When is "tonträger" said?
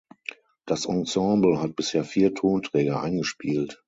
2.33-3.03